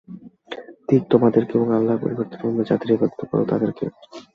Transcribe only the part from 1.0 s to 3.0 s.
তোমাদেরকে এবং আল্লাহর পরিবর্তে তোমরা যাদের